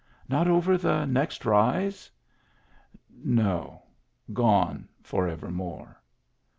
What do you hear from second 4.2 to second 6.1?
gone for evermore.